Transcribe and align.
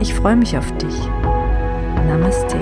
Ich 0.00 0.14
freue 0.14 0.36
mich 0.36 0.56
auf 0.56 0.70
dich. 0.78 0.94
Namaste. 2.06 2.58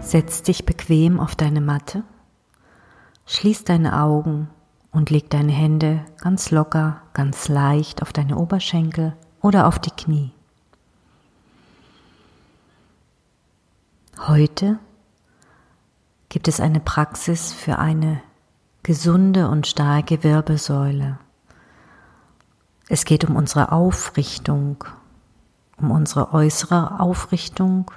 Setz 0.00 0.42
dich 0.42 0.64
bequem 0.64 1.18
auf 1.18 1.34
deine 1.34 1.60
Matte, 1.60 2.04
schließ 3.26 3.64
deine 3.64 4.00
Augen 4.00 4.48
und 4.92 5.10
leg 5.10 5.28
deine 5.30 5.52
Hände 5.52 6.04
ganz 6.18 6.50
locker, 6.50 7.02
ganz 7.12 7.48
leicht 7.48 8.02
auf 8.02 8.12
deine 8.12 8.38
Oberschenkel 8.38 9.14
oder 9.42 9.66
auf 9.66 9.78
die 9.78 9.90
Knie. 9.90 10.30
Heute 14.26 14.78
gibt 16.36 16.48
es 16.48 16.60
eine 16.60 16.80
Praxis 16.80 17.54
für 17.54 17.78
eine 17.78 18.20
gesunde 18.82 19.48
und 19.48 19.66
starke 19.66 20.22
Wirbelsäule. 20.22 21.18
Es 22.90 23.06
geht 23.06 23.24
um 23.24 23.36
unsere 23.36 23.72
Aufrichtung, 23.72 24.84
um 25.78 25.90
unsere 25.90 26.34
äußere 26.34 27.00
Aufrichtung 27.00 27.90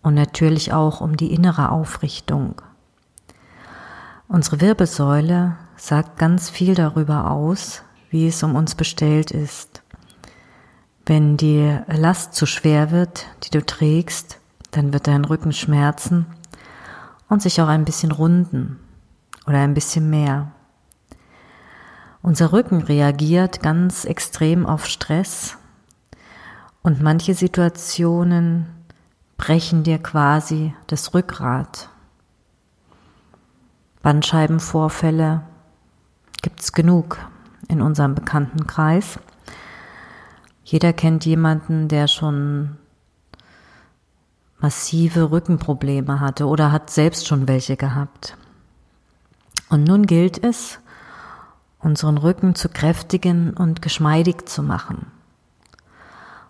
und 0.00 0.14
natürlich 0.14 0.72
auch 0.72 1.02
um 1.02 1.18
die 1.18 1.34
innere 1.34 1.70
Aufrichtung. 1.70 2.62
Unsere 4.28 4.62
Wirbelsäule 4.62 5.58
sagt 5.76 6.18
ganz 6.18 6.48
viel 6.48 6.74
darüber 6.74 7.30
aus, 7.30 7.82
wie 8.08 8.28
es 8.28 8.42
um 8.42 8.54
uns 8.54 8.76
bestellt 8.76 9.30
ist. 9.30 9.82
Wenn 11.04 11.36
die 11.36 11.78
Last 11.86 12.32
zu 12.32 12.46
schwer 12.46 12.92
wird, 12.92 13.26
die 13.44 13.50
du 13.50 13.60
trägst, 13.60 14.38
dann 14.70 14.94
wird 14.94 15.06
dein 15.06 15.26
Rücken 15.26 15.52
schmerzen 15.52 16.24
und 17.28 17.42
sich 17.42 17.60
auch 17.60 17.68
ein 17.68 17.84
bisschen 17.84 18.12
runden 18.12 18.78
oder 19.46 19.58
ein 19.58 19.74
bisschen 19.74 20.10
mehr. 20.10 20.52
Unser 22.22 22.52
Rücken 22.52 22.82
reagiert 22.82 23.62
ganz 23.62 24.04
extrem 24.04 24.66
auf 24.66 24.86
Stress 24.86 25.56
und 26.82 27.00
manche 27.00 27.34
Situationen 27.34 28.66
brechen 29.36 29.84
dir 29.84 29.98
quasi 29.98 30.74
das 30.88 31.14
Rückgrat. 31.14 31.88
Bandscheibenvorfälle 34.02 35.42
gibt's 36.42 36.72
genug 36.72 37.18
in 37.68 37.80
unserem 37.82 38.14
Bekanntenkreis. 38.14 39.18
Jeder 40.64 40.92
kennt 40.92 41.24
jemanden, 41.24 41.88
der 41.88 42.08
schon 42.08 42.76
massive 44.60 45.30
Rückenprobleme 45.30 46.20
hatte 46.20 46.46
oder 46.46 46.72
hat 46.72 46.90
selbst 46.90 47.26
schon 47.26 47.48
welche 47.48 47.76
gehabt. 47.76 48.36
Und 49.68 49.84
nun 49.84 50.06
gilt 50.06 50.42
es, 50.42 50.78
unseren 51.78 52.18
Rücken 52.18 52.54
zu 52.54 52.68
kräftigen 52.68 53.54
und 53.54 53.82
geschmeidig 53.82 54.48
zu 54.48 54.62
machen. 54.62 55.06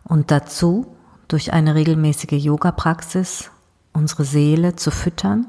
Und 0.04 0.30
dazu 0.30 0.96
durch 1.26 1.52
eine 1.52 1.74
regelmäßige 1.74 2.42
Yoga-Praxis 2.42 3.50
unsere 3.92 4.24
Seele 4.24 4.76
zu 4.76 4.90
füttern 4.90 5.46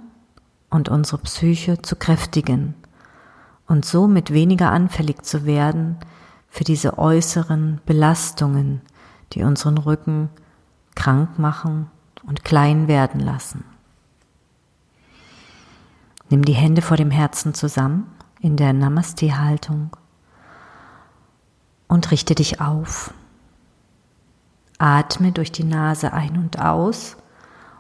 und 0.70 0.90
unsere 0.90 1.20
Psyche 1.20 1.82
zu 1.82 1.96
kräftigen 1.96 2.74
und 3.68 3.86
somit 3.86 4.34
weniger 4.34 4.72
anfällig 4.72 5.24
zu 5.24 5.46
werden 5.46 5.98
für 6.50 6.64
diese 6.64 6.98
äußeren 6.98 7.80
Belastungen, 7.86 8.82
die 9.34 9.44
unseren 9.44 9.78
Rücken 9.78 10.30
krank 10.96 11.40
machen 11.40 11.90
und 12.30 12.46
klein 12.46 12.88
werden 12.88 13.20
lassen. 13.20 13.66
Nimm 16.30 16.46
die 16.46 16.54
Hände 16.54 16.84
vor 16.84 16.96
dem 16.96 17.10
Herzen 17.10 17.56
zusammen 17.56 18.06
in 18.40 18.56
der 18.56 18.72
Namaste-Haltung 18.72 19.98
und 21.88 22.12
richte 22.12 22.36
dich 22.36 22.62
auf. 22.62 23.16
Atme 24.78 25.32
durch 25.32 25.52
die 25.52 25.64
Nase 25.64 26.14
ein 26.14 26.38
und 26.38 26.62
aus 26.62 27.18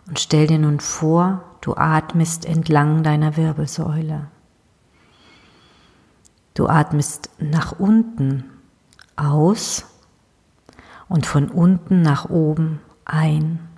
und 0.08 0.20
stell 0.20 0.48
dir 0.48 0.58
nun 0.58 0.80
vor, 0.80 1.44
du 1.62 1.76
atmest 1.76 2.46
entlang 2.46 3.04
deiner 3.04 3.38
Wirbelsäule. 3.38 4.28
Du 6.56 6.68
atmest 6.68 7.30
nach 7.38 7.80
unten 7.80 8.46
aus 9.16 9.86
und 11.08 11.28
von 11.28 11.50
unten 11.50 12.02
nach 12.02 12.30
oben 12.30 12.81
ein 13.06 13.69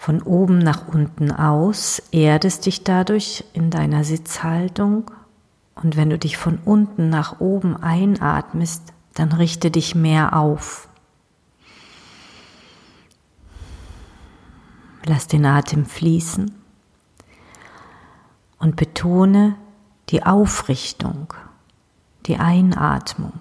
von 0.00 0.22
oben 0.22 0.56
nach 0.56 0.88
unten 0.88 1.30
aus, 1.30 2.02
erdest 2.10 2.64
dich 2.64 2.84
dadurch 2.84 3.44
in 3.52 3.68
deiner 3.68 4.02
Sitzhaltung 4.02 5.10
und 5.74 5.94
wenn 5.94 6.08
du 6.08 6.16
dich 6.18 6.38
von 6.38 6.58
unten 6.64 7.10
nach 7.10 7.38
oben 7.38 7.76
einatmest, 7.76 8.94
dann 9.12 9.30
richte 9.32 9.70
dich 9.70 9.94
mehr 9.94 10.34
auf. 10.34 10.88
Lass 15.04 15.26
den 15.26 15.44
Atem 15.44 15.84
fließen 15.84 16.50
und 18.58 18.76
betone 18.76 19.54
die 20.08 20.24
Aufrichtung, 20.24 21.34
die 22.24 22.38
Einatmung. 22.38 23.38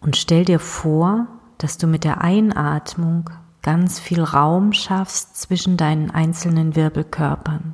Und 0.00 0.16
stell 0.16 0.46
dir 0.46 0.60
vor, 0.60 1.26
dass 1.58 1.76
du 1.76 1.86
mit 1.86 2.04
der 2.04 2.22
Einatmung 2.22 3.28
ganz 3.64 3.98
viel 3.98 4.22
Raum 4.22 4.74
schaffst 4.74 5.40
zwischen 5.40 5.78
deinen 5.78 6.10
einzelnen 6.10 6.76
Wirbelkörpern, 6.76 7.72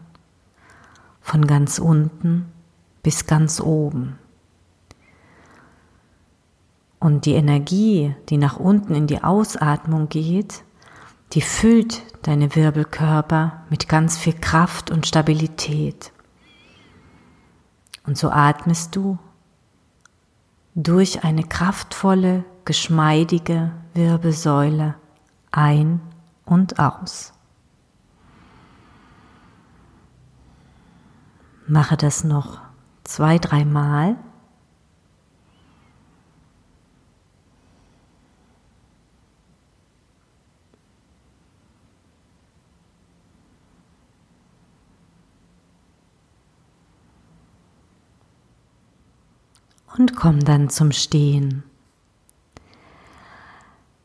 von 1.20 1.46
ganz 1.48 1.80
unten 1.80 2.46
bis 3.02 3.26
ganz 3.26 3.60
oben. 3.60 4.16
Und 7.00 7.26
die 7.26 7.34
Energie, 7.34 8.14
die 8.28 8.36
nach 8.38 8.56
unten 8.56 8.94
in 8.94 9.08
die 9.08 9.24
Ausatmung 9.24 10.08
geht, 10.08 10.62
die 11.32 11.42
füllt 11.42 12.02
deine 12.22 12.54
Wirbelkörper 12.54 13.64
mit 13.68 13.88
ganz 13.88 14.16
viel 14.16 14.34
Kraft 14.34 14.92
und 14.92 15.08
Stabilität. 15.08 16.12
Und 18.06 18.16
so 18.16 18.30
atmest 18.30 18.94
du 18.94 19.18
durch 20.76 21.24
eine 21.24 21.42
kraftvolle, 21.42 22.44
geschmeidige 22.64 23.72
Wirbelsäule 23.94 24.94
ein 25.50 26.00
und 26.44 26.78
aus. 26.78 27.32
Mache 31.66 31.96
das 31.96 32.24
noch 32.24 32.60
zwei, 33.04 33.38
dreimal. 33.38 34.16
Und 49.96 50.16
komm 50.16 50.44
dann 50.44 50.70
zum 50.70 50.92
Stehen. 50.92 51.62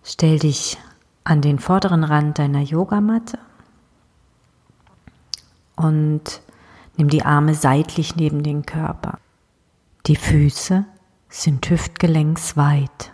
Stell 0.04 0.40
dich 0.40 0.78
an 1.26 1.42
den 1.42 1.60
vorderen 1.60 2.04
Rand 2.04 2.38
deiner 2.38 2.62
Yogamatte 2.62 3.40
und 5.76 6.42
nimm 6.98 7.10
die 7.10 7.26
Arme 7.26 7.56
seitlich 7.56 8.16
neben 8.16 8.44
den 8.44 8.66
Körper. 8.66 9.18
Die 10.06 10.16
Füße 10.16 10.86
sind 11.28 11.68
hüftgelenksweit. 11.68 13.12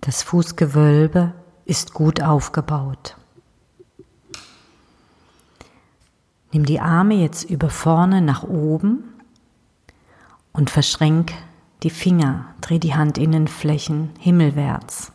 Das 0.00 0.24
Fußgewölbe 0.24 1.32
ist 1.64 1.94
gut 1.94 2.20
aufgebaut. 2.20 3.16
Nimm 6.52 6.66
die 6.66 6.80
Arme 6.80 7.14
jetzt 7.14 7.48
über 7.48 7.70
vorne 7.70 8.20
nach 8.20 8.42
oben 8.42 9.04
und 10.52 10.68
verschränk 10.68 11.32
die 11.84 11.90
Finger, 11.90 12.46
dreh 12.60 12.80
die 12.80 12.94
Handinnenflächen 12.94 14.10
himmelwärts 14.18 15.12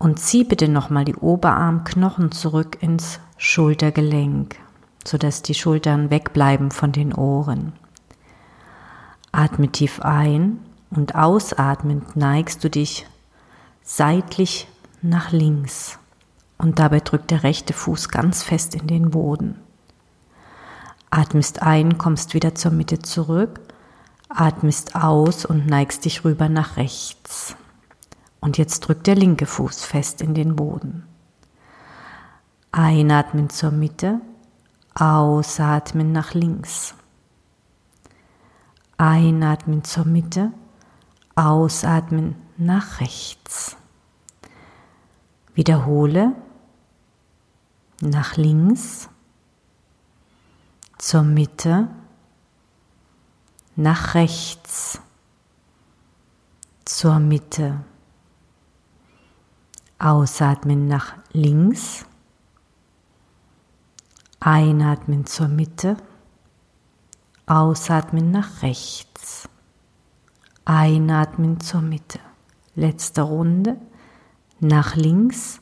und 0.00 0.18
zieh 0.18 0.44
bitte 0.44 0.66
nochmal 0.66 1.04
die 1.04 1.14
Oberarmknochen 1.14 2.32
zurück 2.32 2.78
ins 2.80 3.20
Schultergelenk, 3.36 4.56
sodass 5.06 5.42
die 5.42 5.54
Schultern 5.54 6.10
wegbleiben 6.10 6.70
von 6.70 6.90
den 6.90 7.14
Ohren. 7.14 7.74
Atme 9.30 9.68
tief 9.68 10.00
ein 10.00 10.58
und 10.90 11.14
ausatmend 11.14 12.16
neigst 12.16 12.64
du 12.64 12.70
dich 12.70 13.06
seitlich 13.84 14.66
nach 15.02 15.32
links 15.32 15.98
und 16.56 16.78
dabei 16.78 17.00
drückt 17.00 17.30
der 17.30 17.42
rechte 17.42 17.74
Fuß 17.74 18.08
ganz 18.08 18.42
fest 18.42 18.74
in 18.74 18.86
den 18.86 19.10
Boden. 19.10 19.56
Atmest 21.10 21.60
ein, 21.62 21.98
kommst 21.98 22.32
wieder 22.32 22.54
zur 22.54 22.70
Mitte 22.70 23.00
zurück, 23.00 23.60
atmest 24.30 24.94
aus 24.94 25.44
und 25.44 25.66
neigst 25.66 26.06
dich 26.06 26.24
rüber 26.24 26.48
nach 26.48 26.78
rechts. 26.78 27.54
Und 28.40 28.58
jetzt 28.58 28.80
drückt 28.80 29.06
der 29.06 29.14
linke 29.14 29.46
Fuß 29.46 29.84
fest 29.84 30.22
in 30.22 30.34
den 30.34 30.56
Boden. 30.56 31.04
Einatmen 32.72 33.50
zur 33.50 33.70
Mitte, 33.70 34.20
ausatmen 34.94 36.12
nach 36.12 36.34
links. 36.34 36.94
Einatmen 38.96 39.84
zur 39.84 40.04
Mitte, 40.04 40.52
ausatmen 41.34 42.36
nach 42.56 43.00
rechts. 43.00 43.76
Wiederhole 45.54 46.34
nach 48.00 48.36
links, 48.36 49.08
zur 50.98 51.22
Mitte, 51.22 51.88
nach 53.76 54.14
rechts, 54.14 55.00
zur 56.84 57.18
Mitte. 57.18 57.80
Ausatmen 60.00 60.88
nach 60.88 61.14
links, 61.32 62.06
einatmen 64.40 65.26
zur 65.26 65.48
Mitte, 65.48 65.96
ausatmen 67.46 68.30
nach 68.30 68.62
rechts, 68.62 69.48
einatmen 70.64 71.60
zur 71.60 71.82
Mitte. 71.82 72.18
Letzte 72.74 73.22
Runde, 73.22 73.76
nach 74.58 74.96
links, 74.96 75.60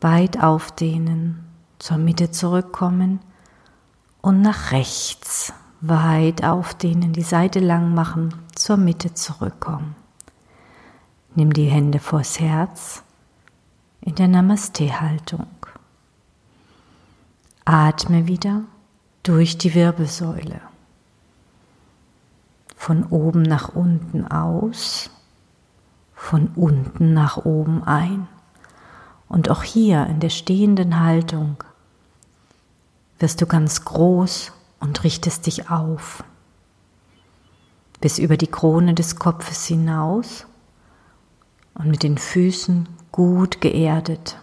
weit 0.00 0.42
aufdehnen, 0.42 1.44
zur 1.78 1.98
Mitte 1.98 2.30
zurückkommen. 2.30 3.20
Und 4.22 4.42
nach 4.42 4.72
rechts. 4.72 5.52
Weit 5.82 6.44
aufdehnen, 6.44 7.14
die 7.14 7.22
Seite 7.22 7.58
lang 7.58 7.94
machen, 7.94 8.34
zur 8.54 8.76
Mitte 8.76 9.14
zurückkommen. 9.14 9.96
Nimm 11.34 11.52
die 11.52 11.66
Hände 11.66 12.00
vors 12.00 12.40
Herz 12.40 13.02
in 14.00 14.14
der 14.14 14.28
Namaste-Haltung. 14.28 15.46
Atme 17.64 18.26
wieder 18.26 18.62
durch 19.22 19.56
die 19.56 19.74
Wirbelsäule. 19.74 20.60
Von 22.74 23.04
oben 23.04 23.42
nach 23.42 23.68
unten 23.68 24.26
aus, 24.26 25.10
von 26.14 26.48
unten 26.56 27.12
nach 27.12 27.36
oben 27.44 27.84
ein. 27.84 28.26
Und 29.28 29.50
auch 29.50 29.62
hier 29.62 30.06
in 30.06 30.18
der 30.18 30.30
stehenden 30.30 30.98
Haltung 30.98 31.62
wirst 33.20 33.40
du 33.40 33.46
ganz 33.46 33.84
groß 33.84 34.52
und 34.80 35.04
richtest 35.04 35.46
dich 35.46 35.70
auf 35.70 36.24
bis 38.00 38.18
über 38.18 38.36
die 38.36 38.46
Krone 38.46 38.94
des 38.94 39.16
Kopfes 39.16 39.66
hinaus 39.66 40.46
und 41.74 41.88
mit 41.88 42.02
den 42.02 42.18
Füßen 42.18 42.88
gut 43.12 43.60
geerdet. 43.60 44.38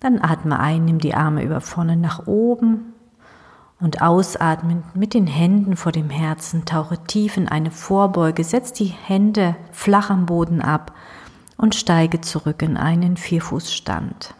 Dann 0.00 0.20
atme 0.20 0.58
ein, 0.58 0.84
nimm 0.84 0.98
die 0.98 1.14
Arme 1.14 1.42
über 1.42 1.60
vorne 1.60 1.96
nach 1.96 2.26
oben 2.26 2.92
und 3.80 4.02
ausatmend 4.02 4.94
mit 4.94 5.14
den 5.14 5.26
Händen 5.26 5.76
vor 5.76 5.92
dem 5.92 6.10
Herzen 6.10 6.64
tauche 6.64 6.98
tief 7.04 7.36
in 7.36 7.48
eine 7.48 7.70
Vorbeuge, 7.70 8.44
setz 8.44 8.72
die 8.72 8.84
Hände 8.84 9.56
flach 9.72 10.10
am 10.10 10.26
Boden 10.26 10.60
ab 10.60 10.92
und 11.56 11.74
steige 11.74 12.20
zurück 12.20 12.62
in 12.62 12.76
einen 12.76 13.16
Vierfußstand. 13.16 14.34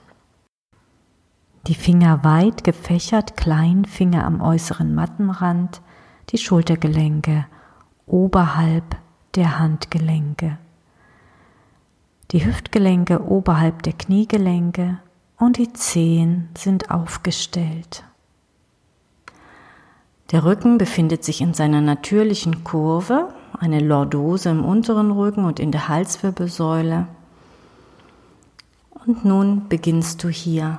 Die 1.66 1.74
Finger 1.74 2.22
weit 2.24 2.62
gefächert, 2.62 3.36
Kleinfinger 3.38 4.24
am 4.24 4.42
äußeren 4.42 4.94
Mattenrand, 4.94 5.80
die 6.28 6.38
Schultergelenke 6.38 7.46
oberhalb 8.06 8.96
der 9.36 9.58
Handgelenke, 9.58 10.58
die 12.30 12.44
Hüftgelenke 12.44 13.22
oberhalb 13.24 13.82
der 13.82 13.92
Kniegelenke 13.92 14.98
und 15.38 15.58
die 15.58 15.72
Zehen 15.72 16.48
sind 16.56 16.90
aufgestellt. 16.90 18.04
Der 20.30 20.44
Rücken 20.44 20.78
befindet 20.78 21.22
sich 21.22 21.40
in 21.40 21.54
seiner 21.54 21.80
natürlichen 21.80 22.64
Kurve, 22.64 23.28
eine 23.58 23.80
Lordose 23.80 24.48
im 24.50 24.64
unteren 24.64 25.10
Rücken 25.10 25.44
und 25.44 25.60
in 25.60 25.70
der 25.70 25.88
Halswirbelsäule. 25.88 27.06
Und 29.06 29.24
nun 29.24 29.68
beginnst 29.68 30.24
du 30.24 30.28
hier 30.28 30.78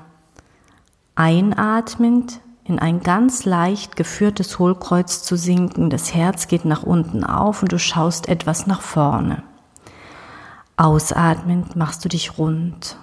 einatmend 1.13 2.41
in 2.65 2.79
ein 2.79 3.01
ganz 3.01 3.45
leicht 3.45 3.95
geführtes 3.95 4.57
Hohlkreuz 4.57 5.21
zu 5.23 5.37
sinken. 5.37 5.89
Das 5.91 6.13
Herz 6.13 6.47
geht 6.47 6.65
nach 6.65 6.83
unten 6.83 7.23
auf 7.23 7.61
und 7.61 7.71
du 7.71 7.79
schaust 7.79 8.27
etwas 8.27 8.65
nach 8.65 8.81
vorne. 8.81 9.43
Ausatmend 10.75 11.75
machst 11.75 12.03
du 12.03 12.09
dich 12.09 12.37
rund. 12.37 12.97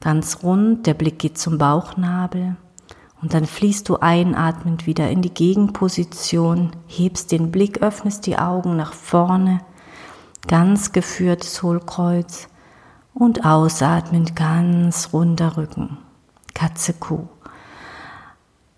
Ganz 0.00 0.38
rund, 0.42 0.86
der 0.86 0.94
Blick 0.94 1.18
geht 1.18 1.36
zum 1.36 1.58
Bauchnabel 1.58 2.56
und 3.20 3.34
dann 3.34 3.46
fließt 3.46 3.88
du 3.88 3.98
einatmend 3.98 4.86
wieder 4.86 5.10
in 5.10 5.20
die 5.20 5.34
Gegenposition, 5.34 6.70
hebst 6.86 7.32
den 7.32 7.50
Blick, 7.50 7.82
öffnest 7.82 8.26
die 8.26 8.38
Augen 8.38 8.76
nach 8.76 8.92
vorne, 8.92 9.60
ganz 10.46 10.92
geführtes 10.92 11.62
Hohlkreuz 11.62 12.48
und 13.14 13.44
ausatmend 13.44 14.34
ganz 14.36 15.10
runder 15.12 15.56
Rücken. 15.56 15.98
Katze 16.54 16.94
Kuh. 16.94 17.28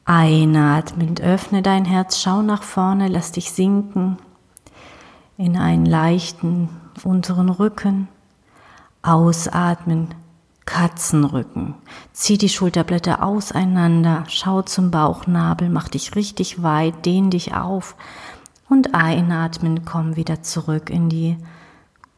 Einatmend 0.04 1.20
öffne 1.22 1.62
dein 1.62 1.84
Herz, 1.84 2.20
schau 2.20 2.42
nach 2.42 2.62
vorne, 2.62 3.08
lass 3.08 3.32
dich 3.32 3.52
sinken 3.52 4.18
in 5.36 5.56
einen 5.56 5.86
leichten 5.86 6.68
unteren 7.02 7.48
Rücken. 7.48 8.08
Ausatmen, 9.02 10.14
Katzenrücken. 10.66 11.75
Zieh 12.12 12.38
die 12.38 12.49
Schulterblätter 12.49 13.23
auseinander, 13.23 14.25
schau 14.28 14.62
zum 14.62 14.90
Bauchnabel, 14.90 15.68
mach 15.68 15.88
dich 15.88 16.14
richtig 16.14 16.62
weit, 16.62 17.04
dehn 17.04 17.30
dich 17.30 17.54
auf 17.54 17.96
und 18.68 18.94
einatmen, 18.94 19.84
komm 19.84 20.16
wieder 20.16 20.42
zurück 20.42 20.90
in 20.90 21.08
die 21.08 21.37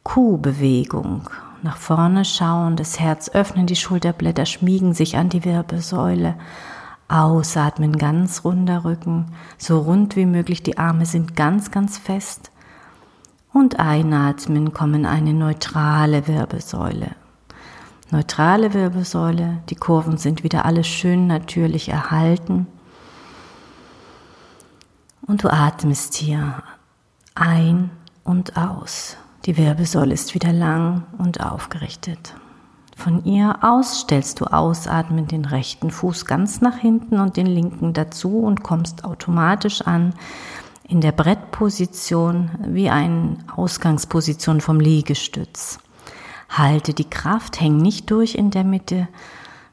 Kuhbewegung 0.03 1.29
nach 1.63 1.77
vorne 1.77 2.25
schauen, 2.25 2.77
das 2.77 3.01
Herz 3.01 3.29
öffnen, 3.29 3.67
die 3.67 3.77
Schulterblätter 3.77 4.47
schmiegen 4.47 4.95
sich 4.95 5.17
an 5.17 5.29
die 5.29 5.45
Wirbelsäule. 5.45 6.37
Ausatmen, 7.09 7.99
ganz 7.99 8.45
runder 8.45 8.85
Rücken, 8.85 9.27
so 9.59 9.79
rund 9.79 10.17
wie 10.17 10.27
möglich, 10.27 10.63
die 10.63 10.79
Arme 10.79 11.07
sind 11.07 11.37
ganz, 11.37 11.71
ganz 11.71 11.99
fest. 11.99 12.51
Und 13.53 13.79
einatmen, 13.79 14.73
kommen 14.73 15.07
eine 15.07 15.33
neutrale 15.33 16.27
Wirbelsäule. 16.27 17.13
Neutrale 18.11 18.75
Wirbelsäule, 18.75 19.63
die 19.69 19.75
Kurven 19.77 20.19
sind 20.19 20.45
wieder 20.45 20.65
alle 20.65 20.85
schön 20.85 21.27
natürlich 21.27 21.89
erhalten. 21.89 22.67
Und 25.27 25.43
du 25.43 25.53
atmest 25.53 26.15
hier 26.15 26.63
ein 27.35 27.91
und 28.25 28.57
aus. 28.57 29.17
Die 29.45 29.57
Wirbelsäule 29.57 30.15
ist 30.15 30.35
wieder 30.35 30.53
lang 30.53 31.05
und 31.19 31.41
aufgerichtet. 31.41 32.35
Von 32.97 33.25
ihr 33.25 33.59
aus 33.61 34.01
stellst 34.01 34.41
du 34.41 34.47
ausatmend 34.47 35.31
den 35.31 35.45
rechten 35.45 35.91
Fuß 35.91 36.25
ganz 36.25 36.63
nach 36.63 36.79
hinten 36.79 37.21
und 37.21 37.37
den 37.37 37.47
linken 37.47 37.93
dazu 37.93 38.39
und 38.39 38.63
kommst 38.63 39.05
automatisch 39.05 39.83
an 39.83 40.15
in 40.89 41.03
der 41.03 41.13
Brettposition 41.13 42.51
wie 42.67 42.89
eine 42.89 43.37
Ausgangsposition 43.55 44.63
vom 44.63 44.81
Liegestütz. 44.81 45.79
Halte 46.49 46.95
die 46.95 47.09
Kraft, 47.09 47.61
häng 47.61 47.77
nicht 47.77 48.11
durch 48.11 48.35
in 48.35 48.51
der 48.51 48.65
Mitte. 48.65 49.09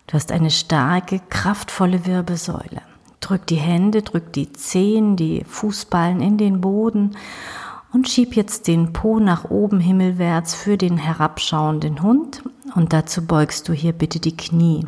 Du 0.07 0.15
hast 0.15 0.31
eine 0.31 0.51
starke, 0.51 1.21
kraftvolle 1.29 2.05
Wirbelsäule. 2.05 2.81
Drück 3.21 3.47
die 3.47 3.55
Hände, 3.55 4.01
drück 4.01 4.33
die 4.33 4.51
Zehen, 4.51 5.15
die 5.15 5.45
Fußballen 5.45 6.19
in 6.19 6.37
den 6.37 6.59
Boden 6.59 7.15
und 7.93 8.09
schieb 8.09 8.35
jetzt 8.35 8.67
den 8.67 8.91
Po 8.91 9.19
nach 9.19 9.49
oben 9.49 9.79
himmelwärts 9.79 10.55
für 10.55 10.77
den 10.77 10.97
herabschauenden 10.97 12.01
Hund 12.01 12.43
und 12.75 12.91
dazu 12.91 13.25
beugst 13.25 13.69
du 13.69 13.73
hier 13.73 13.93
bitte 13.93 14.19
die 14.19 14.35
Knie. 14.35 14.85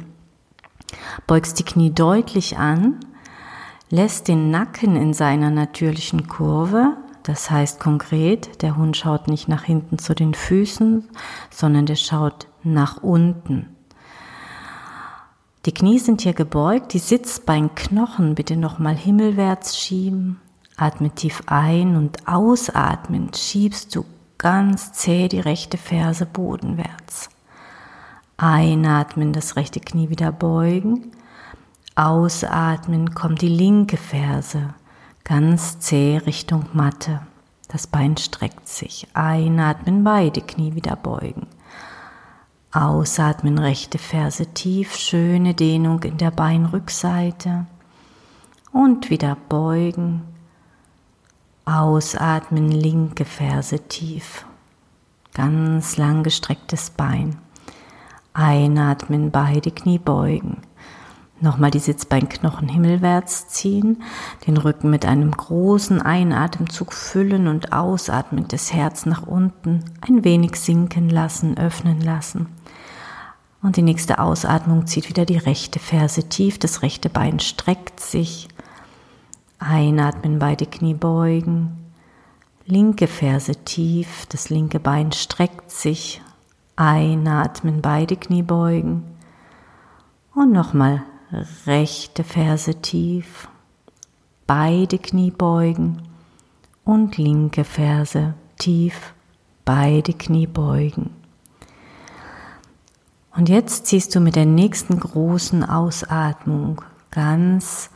Beugst 1.27 1.59
die 1.59 1.63
Knie 1.63 1.91
deutlich 1.91 2.57
an, 2.57 2.99
lässt 3.89 4.27
den 4.27 4.49
Nacken 4.49 4.95
in 4.95 5.13
seiner 5.13 5.51
natürlichen 5.51 6.27
Kurve, 6.27 6.97
das 7.23 7.49
heißt 7.49 7.79
konkret, 7.79 8.61
der 8.61 8.75
Hund 8.75 8.97
schaut 8.97 9.27
nicht 9.27 9.47
nach 9.47 9.63
hinten 9.63 9.99
zu 9.99 10.13
den 10.13 10.33
Füßen, 10.33 11.07
sondern 11.49 11.85
der 11.85 11.95
schaut 11.95 12.47
nach 12.63 13.01
unten. 13.03 13.75
Die 15.65 15.73
Knie 15.73 15.97
sind 15.97 16.21
hier 16.21 16.33
gebeugt, 16.33 16.93
die 16.93 16.99
Sitzbeinknochen 16.99 18.35
bitte 18.35 18.55
nochmal 18.55 18.95
himmelwärts 18.95 19.77
schieben. 19.77 20.39
Atme 20.77 21.09
tief 21.11 21.43
ein 21.45 21.95
und 21.95 22.27
ausatmend 22.27 23.37
schiebst 23.37 23.95
du 23.95 24.05
ganz 24.37 24.91
zäh 24.91 25.27
die 25.27 25.39
rechte 25.39 25.77
Ferse 25.77 26.25
bodenwärts. 26.25 27.29
Einatmen, 28.37 29.31
das 29.31 29.55
rechte 29.55 29.79
Knie 29.79 30.09
wieder 30.09 30.31
beugen. 30.31 31.11
Ausatmen 31.95 33.13
kommt 33.13 33.41
die 33.41 33.47
linke 33.47 33.95
Ferse 33.95 34.73
ganz 35.25 35.79
zäh 35.79 36.17
Richtung 36.17 36.65
Matte. 36.73 37.21
Das 37.67 37.87
Bein 37.87 38.15
streckt 38.15 38.67
sich. 38.67 39.07
Einatmen, 39.13 40.03
beide 40.03 40.41
Knie 40.41 40.75
wieder 40.75 40.95
beugen. 40.95 41.47
Ausatmen, 42.71 43.57
rechte 43.57 43.97
Ferse 43.97 44.47
tief, 44.47 44.95
schöne 44.95 45.53
Dehnung 45.53 46.03
in 46.03 46.17
der 46.17 46.31
Beinrückseite. 46.31 47.65
Und 48.71 49.09
wieder 49.09 49.35
beugen. 49.49 50.34
Ausatmen, 51.67 52.69
linke 52.69 53.25
Ferse 53.25 53.79
tief. 53.79 54.45
Ganz 55.33 55.97
lang 55.97 56.21
gestrecktes 56.21 56.91
Bein. 56.91 57.37
Einatmen, 58.35 59.31
beide 59.31 59.71
Knie 59.71 59.97
beugen. 59.97 60.61
Nochmal 61.41 61.71
die 61.71 61.79
Sitzbeinknochen 61.79 62.69
himmelwärts 62.69 63.47
ziehen, 63.47 64.03
den 64.45 64.57
Rücken 64.57 64.91
mit 64.91 65.07
einem 65.07 65.31
großen 65.31 66.03
Einatemzug 66.03 66.93
füllen 66.93 67.47
und 67.47 67.73
ausatmen, 67.73 68.47
das 68.47 68.71
Herz 68.71 69.07
nach 69.07 69.25
unten 69.25 69.85
ein 70.01 70.23
wenig 70.23 70.57
sinken 70.57 71.09
lassen, 71.09 71.57
öffnen 71.57 71.99
lassen. 71.99 72.45
Und 73.63 73.77
die 73.77 73.81
nächste 73.81 74.19
Ausatmung 74.19 74.85
zieht 74.85 75.09
wieder 75.09 75.25
die 75.25 75.37
rechte 75.37 75.79
Ferse 75.79 76.29
tief, 76.29 76.59
das 76.59 76.83
rechte 76.83 77.09
Bein 77.09 77.39
streckt 77.39 77.99
sich. 77.99 78.49
Einatmen, 79.59 80.39
beide 80.39 80.65
Knie 80.65 80.93
beugen. 80.93 81.77
Linke 82.65 83.07
Ferse 83.07 83.55
tief, 83.63 84.25
das 84.29 84.49
linke 84.49 84.79
Bein 84.79 85.11
streckt 85.11 85.71
sich. 85.71 86.21
Einatmen, 86.75 87.81
beide 87.81 88.15
Knie 88.15 88.43
beugen. 88.43 89.03
Und 90.33 90.51
nochmal 90.51 91.03
rechte 91.65 92.23
Ferse 92.23 92.75
tief, 92.81 93.47
beide 94.47 94.99
Knie 94.99 95.31
beugen 95.31 96.01
und 96.83 97.17
linke 97.17 97.63
Ferse 97.63 98.33
tief, 98.57 99.13
beide 99.63 100.13
Knie 100.13 100.47
beugen. 100.47 101.11
Und 103.35 103.49
jetzt 103.49 103.87
ziehst 103.87 104.15
du 104.15 104.19
mit 104.19 104.35
der 104.35 104.45
nächsten 104.45 104.99
großen 104.99 105.63
Ausatmung 105.63 106.81
ganz 107.11 107.89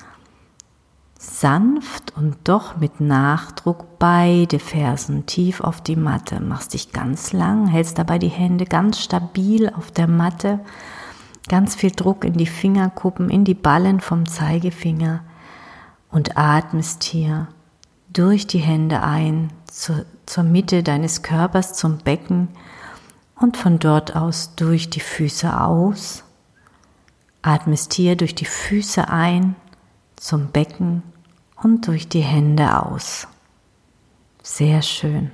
sanft 1.19 2.15
und 2.15 2.37
doch 2.45 2.77
mit 2.77 2.99
Nachdruck 2.99 3.99
beide 3.99 4.57
Fersen 4.57 5.27
tief 5.27 5.61
auf 5.61 5.81
die 5.81 5.95
Matte. 5.95 6.39
Machst 6.39 6.73
dich 6.73 6.91
ganz 6.91 7.33
lang, 7.33 7.67
hältst 7.67 7.99
dabei 7.99 8.17
die 8.17 8.29
Hände 8.29 8.65
ganz 8.65 8.99
stabil 8.99 9.69
auf 9.69 9.91
der 9.91 10.07
Matte 10.07 10.59
Ganz 11.49 11.73
viel 11.73 11.89
Druck 11.89 12.25
in 12.25 12.33
die 12.33 12.45
Fingerkuppen, 12.45 13.31
in 13.31 13.43
die 13.43 13.55
Ballen 13.55 14.01
vom 14.01 14.27
Zeigefinger 14.27 15.21
und 16.11 16.37
atmest 16.37 17.03
hier 17.03 17.47
durch 18.13 18.45
die 18.45 18.59
Hände 18.59 19.01
ein 19.01 19.51
zur, 19.65 20.05
zur 20.27 20.43
Mitte 20.43 20.83
deines 20.83 21.23
Körpers, 21.23 21.73
zum 21.73 21.97
Becken 21.97 22.49
und 23.35 23.57
von 23.57 23.79
dort 23.79 24.15
aus 24.15 24.53
durch 24.55 24.91
die 24.91 24.99
Füße 24.99 25.59
aus. 25.59 26.23
Atmest 27.41 27.95
hier 27.95 28.15
durch 28.15 28.35
die 28.35 28.45
Füße 28.45 29.09
ein 29.09 29.55
zum 30.19 30.51
Becken 30.51 31.03
und 31.55 31.87
durch 31.87 32.09
die 32.09 32.21
Hände 32.21 32.83
aus. 32.83 33.27
Sehr 34.43 34.81
schön. 34.81 35.31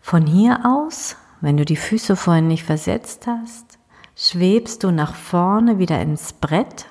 Von 0.00 0.26
hier 0.26 0.60
aus, 0.64 1.16
wenn 1.40 1.56
du 1.56 1.64
die 1.64 1.76
Füße 1.76 2.16
vorhin 2.16 2.48
nicht 2.48 2.64
versetzt 2.64 3.26
hast, 3.26 3.78
schwebst 4.16 4.82
du 4.82 4.90
nach 4.90 5.14
vorne 5.14 5.78
wieder 5.78 6.00
ins 6.00 6.32
Brett. 6.32 6.86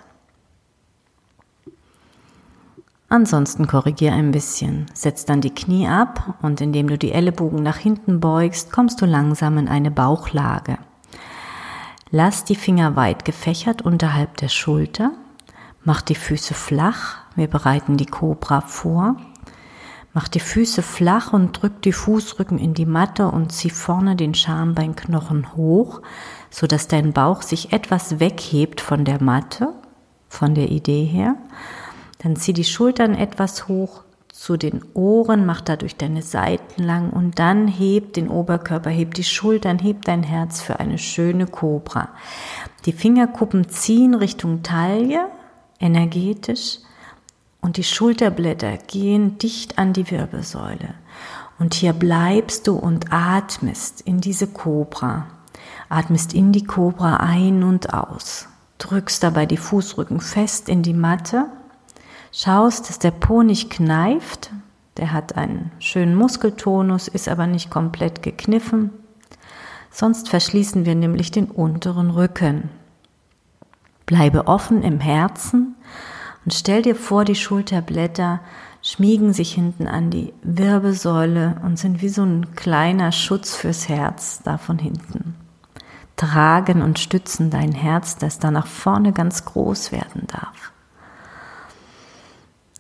Ansonsten 3.10 3.68
korrigier 3.68 4.14
ein 4.14 4.32
bisschen. 4.32 4.86
Setz 4.94 5.26
dann 5.26 5.42
die 5.42 5.54
Knie 5.54 5.88
ab 5.88 6.36
und 6.42 6.62
indem 6.62 6.88
du 6.88 6.98
die 6.98 7.12
Ellenbogen 7.12 7.64
nach 7.64 7.78
hinten 7.78 8.20
beugst, 8.20 8.72
kommst 8.72 9.02
du 9.02 9.06
langsam 9.06 9.58
in 9.58 9.68
eine 9.68 9.92
Bauchlage. 9.92 10.78
Lass 12.10 12.44
die 12.44 12.56
Finger 12.56 12.96
weit 12.96 13.26
gefächert 13.26 13.82
unterhalb 13.82 14.38
der 14.38 14.50
Schulter. 14.50 15.12
Mach 15.88 16.02
die 16.02 16.16
Füße 16.16 16.54
flach. 16.54 17.16
Wir 17.38 17.48
bereiten 17.48 17.96
die 17.96 18.08
Cobra 18.08 18.60
vor. 18.60 19.16
Mach 20.14 20.28
die 20.28 20.42
Füße 20.42 20.82
flach 20.82 21.32
und 21.32 21.62
drück 21.62 21.82
die 21.82 21.94
Fußrücken 21.94 22.60
in 22.60 22.74
die 22.74 22.86
Matte 22.86 23.30
und 23.32 23.54
zieh 23.54 23.70
vorne 23.70 24.18
den 24.18 24.34
Schambeinknochen 24.34 25.56
hoch, 25.56 26.02
so 26.50 26.68
dass 26.68 26.90
dein 26.90 27.14
Bauch 27.14 27.42
sich 27.42 27.72
etwas 27.72 28.20
weghebt 28.20 28.82
von 28.82 29.06
der 29.06 29.24
Matte, 29.24 29.76
von 30.28 30.56
der 30.56 30.72
Idee 30.72 31.06
her. 31.06 31.36
Dann 32.18 32.36
zieh 32.36 32.52
die 32.52 32.66
Schultern 32.66 33.16
etwas 33.16 33.70
hoch 33.70 34.04
zu 34.28 34.58
den 34.58 34.84
Ohren, 34.94 35.46
mach 35.46 35.62
dadurch 35.62 35.96
deine 35.96 36.22
Seiten 36.22 36.84
lang 36.84 37.12
und 37.12 37.40
dann 37.40 37.70
heb 37.70 38.12
den 38.12 38.28
Oberkörper, 38.28 38.90
heb 38.90 39.14
die 39.14 39.24
Schultern, 39.24 39.80
heb 39.80 40.04
dein 40.04 40.24
Herz 40.24 40.62
für 40.62 40.82
eine 40.82 40.98
schöne 40.98 41.48
Kobra. 41.48 42.10
Die 42.86 42.92
Fingerkuppen 42.92 43.70
ziehen 43.70 44.16
Richtung 44.16 44.64
Taille, 44.64 45.30
energetisch, 45.80 46.80
und 47.60 47.78
die 47.78 47.84
Schulterblätter 47.84 48.78
gehen 48.78 49.38
dicht 49.40 49.78
an 49.78 49.92
die 49.92 50.10
Wirbelsäule. 50.10 50.94
Und 51.60 51.74
hier 51.74 51.94
bleibst 51.94 52.68
du 52.68 52.76
und 52.76 53.12
atmest 53.12 54.02
in 54.02 54.22
diese 54.22 54.48
Kobra. 54.48 55.28
Atmest 55.90 56.34
in 56.34 56.52
die 56.52 56.64
Kobra 56.64 57.18
ein 57.18 57.64
und 57.64 57.94
aus. 57.94 58.48
Drückst 58.78 59.24
dabei 59.24 59.46
die 59.46 59.58
Fußrücken 59.58 60.22
fest 60.22 60.70
in 60.70 60.84
die 60.84 60.94
Matte. 60.94 61.48
Schaust, 62.32 62.90
dass 62.90 63.00
der 63.00 63.12
Po 63.12 63.42
nicht 63.42 63.70
kneift. 63.72 64.52
Der 64.98 65.12
hat 65.12 65.36
einen 65.36 65.72
schönen 65.80 66.16
Muskeltonus, 66.16 67.08
ist 67.08 67.28
aber 67.28 67.48
nicht 67.48 67.70
komplett 67.70 68.22
gekniffen. 68.22 68.92
Sonst 69.92 70.30
verschließen 70.30 70.86
wir 70.86 70.96
nämlich 70.96 71.32
den 71.32 71.46
unteren 71.50 72.12
Rücken. 72.12 72.70
Bleibe 74.08 74.48
offen 74.48 74.82
im 74.82 75.00
Herzen 75.00 75.76
und 76.44 76.54
stell 76.56 76.82
dir 76.82 76.96
vor, 76.96 77.26
die 77.26 77.36
Schulterblätter 77.36 78.40
schmiegen 78.82 79.34
sich 79.34 79.54
hinten 79.54 79.88
an 79.88 80.10
die 80.10 80.34
Wirbelsäule 80.42 81.62
und 81.64 81.78
sind 81.78 82.02
wie 82.02 82.10
so 82.10 82.24
ein 82.24 82.56
kleiner 82.56 83.12
Schutz 83.12 83.56
fürs 83.56 83.88
Herz 83.88 84.42
da 84.44 84.58
von 84.58 84.80
hinten 84.80 85.36
tragen 86.18 86.82
und 86.82 87.00
stützen 87.00 87.50
dein 87.50 87.72
Herz, 87.72 88.18
das 88.18 88.40
da 88.40 88.52
nach 88.52 88.68
vorne 88.68 89.14
ganz 89.14 89.46
groß 89.46 89.92
werden 89.92 90.24
darf. 90.28 90.74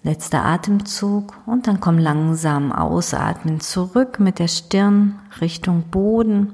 Letzter 0.03 0.43
Atemzug 0.43 1.33
und 1.45 1.67
dann 1.67 1.79
komm 1.79 1.97
langsam 1.97 2.71
ausatmen 2.71 3.59
zurück 3.59 4.19
mit 4.19 4.39
der 4.39 4.47
Stirn 4.47 5.19
Richtung 5.39 5.83
Boden. 5.91 6.53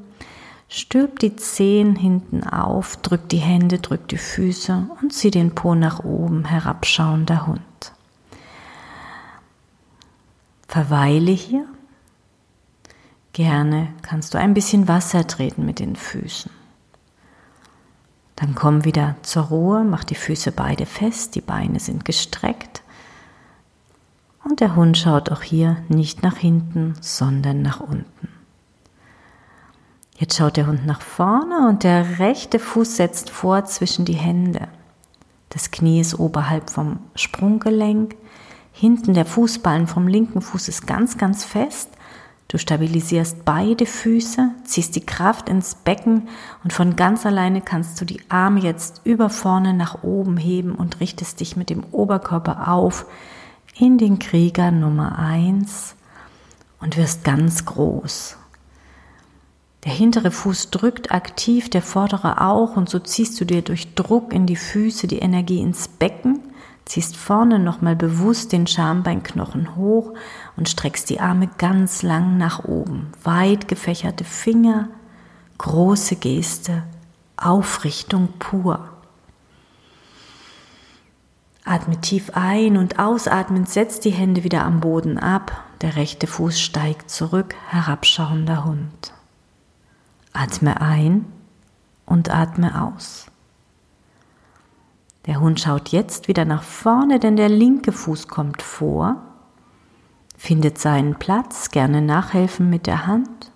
Stülp 0.75 1.19
die 1.19 1.35
Zehen 1.35 1.95
hinten 1.95 2.43
auf, 2.43 2.97
drück 2.97 3.29
die 3.29 3.37
Hände, 3.37 3.77
drück 3.77 4.07
die 4.07 4.17
Füße 4.17 4.87
und 4.99 5.13
zieh 5.13 5.29
den 5.29 5.53
Po 5.53 5.75
nach 5.75 6.03
oben, 6.03 6.45
herabschauender 6.45 7.45
Hund. 7.45 7.61
Verweile 10.67 11.29
hier. 11.29 11.67
Gerne 13.33 13.89
kannst 14.01 14.33
du 14.33 14.39
ein 14.39 14.55
bisschen 14.55 14.87
Wasser 14.87 15.27
treten 15.27 15.63
mit 15.63 15.77
den 15.77 15.95
Füßen. 15.95 16.49
Dann 18.35 18.55
komm 18.55 18.83
wieder 18.83 19.15
zur 19.21 19.43
Ruhe, 19.43 19.83
mach 19.83 20.03
die 20.03 20.15
Füße 20.15 20.51
beide 20.51 20.87
fest, 20.87 21.35
die 21.35 21.41
Beine 21.41 21.79
sind 21.79 22.03
gestreckt. 22.03 22.81
Und 24.43 24.59
der 24.59 24.75
Hund 24.75 24.97
schaut 24.97 25.29
auch 25.31 25.43
hier 25.43 25.77
nicht 25.87 26.23
nach 26.23 26.37
hinten, 26.37 26.95
sondern 26.99 27.61
nach 27.61 27.79
unten. 27.79 28.32
Jetzt 30.17 30.37
schaut 30.37 30.57
der 30.57 30.67
Hund 30.67 30.85
nach 30.85 31.01
vorne 31.01 31.67
und 31.67 31.83
der 31.83 32.19
rechte 32.19 32.59
Fuß 32.59 32.97
setzt 32.97 33.29
vor 33.31 33.65
zwischen 33.65 34.05
die 34.05 34.13
Hände. 34.13 34.67
Das 35.49 35.71
Knie 35.71 35.99
ist 35.99 36.19
oberhalb 36.19 36.69
vom 36.69 36.99
Sprunggelenk. 37.15 38.15
Hinten 38.71 39.13
der 39.13 39.25
Fußballen 39.25 39.87
vom 39.87 40.07
linken 40.07 40.41
Fuß 40.41 40.67
ist 40.67 40.85
ganz, 40.87 41.17
ganz 41.17 41.43
fest. 41.43 41.89
Du 42.47 42.59
stabilisierst 42.59 43.45
beide 43.45 43.87
Füße, 43.87 44.51
ziehst 44.63 44.95
die 44.95 45.05
Kraft 45.05 45.49
ins 45.49 45.73
Becken 45.73 46.29
und 46.63 46.71
von 46.71 46.95
ganz 46.95 47.25
alleine 47.25 47.61
kannst 47.61 47.99
du 47.99 48.05
die 48.05 48.21
Arme 48.29 48.59
jetzt 48.59 49.01
über 49.05 49.31
vorne 49.31 49.73
nach 49.73 50.03
oben 50.03 50.37
heben 50.37 50.75
und 50.75 50.99
richtest 50.99 51.39
dich 51.39 51.55
mit 51.55 51.71
dem 51.71 51.83
Oberkörper 51.91 52.67
auf 52.67 53.07
in 53.75 53.97
den 53.97 54.19
Krieger 54.19 54.69
Nummer 54.69 55.17
eins 55.17 55.95
und 56.79 56.97
wirst 56.97 57.23
ganz 57.23 57.65
groß. 57.65 58.37
Der 59.85 59.91
hintere 59.91 60.31
Fuß 60.31 60.71
drückt 60.71 61.11
aktiv, 61.11 61.69
der 61.69 61.81
vordere 61.81 62.39
auch 62.41 62.77
und 62.77 62.89
so 62.89 62.99
ziehst 62.99 63.39
du 63.39 63.45
dir 63.45 63.61
durch 63.61 63.95
Druck 63.95 64.31
in 64.33 64.45
die 64.45 64.55
Füße 64.55 65.07
die 65.07 65.19
Energie 65.19 65.59
ins 65.59 65.89
Becken, 65.89 66.39
ziehst 66.85 67.17
vorne 67.17 67.59
nochmal 67.59 67.95
bewusst 67.95 68.53
den 68.53 68.65
Schambeinknochen 68.65 69.75
hoch 69.75 70.13
und 70.55 70.69
streckst 70.69 71.09
die 71.09 71.19
Arme 71.19 71.49
ganz 71.57 72.01
lang 72.01 72.37
nach 72.37 72.63
oben. 72.63 73.11
Weit 73.23 73.67
gefächerte 73.67 74.23
Finger, 74.23 74.87
große 75.57 76.15
Geste, 76.15 76.83
Aufrichtung 77.35 78.29
pur. 78.39 78.89
Atme 81.65 81.99
tief 81.99 82.31
ein 82.33 82.77
und 82.77 82.99
ausatmend 82.99 83.69
setzt 83.69 84.03
die 84.05 84.11
Hände 84.11 84.43
wieder 84.43 84.63
am 84.63 84.81
Boden 84.81 85.17
ab. 85.17 85.63
Der 85.81 85.95
rechte 85.95 86.27
Fuß 86.27 86.59
steigt 86.59 87.09
zurück, 87.09 87.55
herabschauender 87.69 88.65
Hund. 88.65 89.12
Atme 90.33 90.81
ein 90.81 91.25
und 92.05 92.29
atme 92.29 92.81
aus. 92.83 93.27
Der 95.25 95.39
Hund 95.39 95.59
schaut 95.61 95.89
jetzt 95.89 96.27
wieder 96.27 96.43
nach 96.43 96.63
vorne, 96.63 97.19
denn 97.19 97.37
der 97.37 97.49
linke 97.49 97.91
Fuß 97.91 98.27
kommt 98.27 98.61
vor, 98.61 99.21
findet 100.35 100.77
seinen 100.77 101.15
Platz, 101.15 101.71
gerne 101.71 102.01
nachhelfen 102.01 102.69
mit 102.69 102.87
der 102.87 103.07
Hand. 103.07 103.51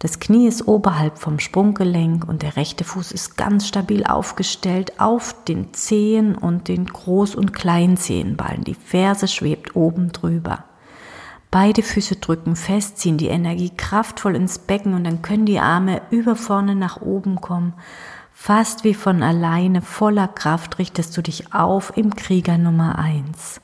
Das 0.00 0.18
Knie 0.18 0.46
ist 0.46 0.66
oberhalb 0.66 1.18
vom 1.18 1.38
Sprunggelenk 1.38 2.26
und 2.26 2.42
der 2.42 2.56
rechte 2.56 2.84
Fuß 2.84 3.12
ist 3.12 3.36
ganz 3.36 3.66
stabil 3.68 4.04
aufgestellt 4.04 4.98
auf 4.98 5.44
den 5.44 5.72
Zehen 5.74 6.34
und 6.34 6.68
den 6.68 6.86
Groß- 6.86 7.36
und 7.36 7.52
Kleinzehenballen. 7.52 8.64
Die 8.64 8.74
Ferse 8.74 9.28
schwebt 9.28 9.76
oben 9.76 10.10
drüber. 10.12 10.64
Beide 11.50 11.82
Füße 11.82 12.16
drücken 12.16 12.54
fest, 12.54 12.98
ziehen 12.98 13.18
die 13.18 13.28
Energie 13.28 13.70
kraftvoll 13.70 14.36
ins 14.36 14.58
Becken 14.58 14.94
und 14.94 15.04
dann 15.04 15.20
können 15.20 15.46
die 15.46 15.58
Arme 15.58 16.00
über 16.10 16.36
vorne 16.36 16.76
nach 16.76 17.00
oben 17.00 17.40
kommen. 17.40 17.74
Fast 18.32 18.84
wie 18.84 18.94
von 18.94 19.22
alleine, 19.22 19.82
voller 19.82 20.28
Kraft 20.28 20.78
richtest 20.78 21.16
du 21.16 21.22
dich 21.22 21.52
auf 21.52 21.96
im 21.96 22.14
Krieger 22.14 22.56
Nummer 22.56 22.98
eins. 22.98 23.60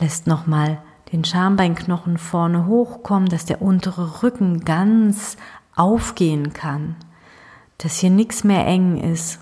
Lässt 0.00 0.26
nochmal 0.26 0.78
den 1.12 1.24
Schambeinknochen 1.24 2.16
vorne 2.16 2.66
hochkommen, 2.66 3.28
dass 3.28 3.44
der 3.44 3.60
untere 3.60 4.22
Rücken 4.22 4.64
ganz 4.64 5.36
aufgehen 5.76 6.54
kann, 6.54 6.96
dass 7.78 7.98
hier 7.98 8.10
nichts 8.10 8.42
mehr 8.42 8.66
eng 8.66 8.96
ist. 8.96 9.38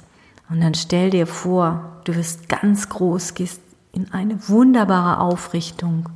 Und 0.50 0.60
dann 0.60 0.74
stell 0.74 1.10
dir 1.10 1.28
vor, 1.28 2.00
du 2.04 2.16
wirst 2.16 2.48
ganz 2.48 2.88
groß, 2.88 3.34
gehst 3.34 3.60
in 3.92 4.12
eine 4.12 4.48
wunderbare 4.48 5.20
Aufrichtung. 5.20 6.08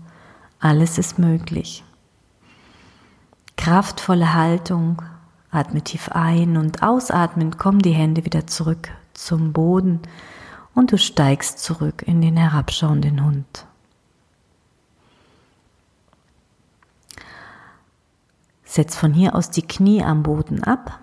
Alles 0.64 0.97
ist 0.97 1.18
möglich. 1.18 1.85
Kraftvolle 3.59 4.33
Haltung, 4.33 5.02
atme 5.50 5.83
tief 5.83 6.09
ein 6.09 6.56
und 6.56 6.83
ausatmend 6.83 7.59
kommen 7.59 7.80
die 7.80 7.92
Hände 7.92 8.25
wieder 8.25 8.47
zurück 8.47 8.88
zum 9.12 9.52
Boden 9.52 10.00
und 10.75 10.90
du 10.90 10.97
steigst 10.97 11.59
zurück 11.59 12.02
in 12.06 12.23
den 12.23 12.38
herabschauenden 12.38 13.23
Hund. 13.23 13.66
Setz 18.64 18.97
von 18.97 19.12
hier 19.12 19.35
aus 19.35 19.50
die 19.50 19.68
Knie 19.68 20.02
am 20.02 20.23
Boden 20.23 20.64
ab. 20.64 20.99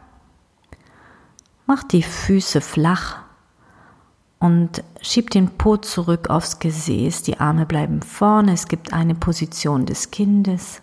Mach 1.68 1.84
die 1.84 2.02
Füße 2.02 2.62
flach 2.62 3.20
und 4.42 4.84
schieb 5.02 5.30
den 5.30 5.50
Po 5.50 5.78
zurück 5.78 6.30
aufs 6.30 6.60
Gesäß. 6.60 7.22
Die 7.22 7.40
Arme 7.40 7.66
bleiben 7.66 8.02
vorne. 8.02 8.54
Es 8.54 8.68
gibt 8.68 8.92
eine 8.92 9.14
Position 9.14 9.86
des 9.86 10.10
Kindes. 10.10 10.82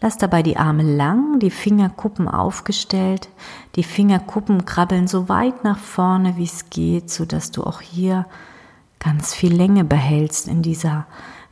Lass 0.00 0.16
dabei 0.16 0.42
die 0.42 0.56
Arme 0.56 0.82
lang, 0.82 1.38
die 1.38 1.50
Fingerkuppen 1.50 2.26
aufgestellt. 2.26 3.28
Die 3.76 3.84
Fingerkuppen 3.84 4.64
krabbeln 4.64 5.06
so 5.06 5.28
weit 5.28 5.62
nach 5.62 5.78
vorne, 5.78 6.36
wie 6.38 6.44
es 6.44 6.70
geht, 6.70 7.10
sodass 7.10 7.50
du 7.50 7.64
auch 7.64 7.82
hier 7.82 8.26
ganz 8.98 9.34
viel 9.34 9.54
Länge 9.54 9.84
behältst 9.84 10.48
in 10.48 10.62
dieser 10.62 11.06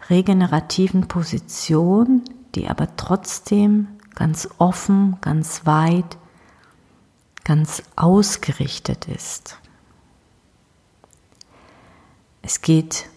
regenerativen 0.08 1.08
Position, 1.08 2.22
die 2.54 2.68
aber 2.68 2.96
trotzdem 2.96 3.86
ganz 4.14 4.48
offen, 4.56 5.18
ganz 5.20 5.66
weit, 5.66 6.16
ganz 7.44 7.82
ausgerichtet 7.96 9.08
ist. 9.08 9.59
Es 12.52 12.62
geht 12.62 13.08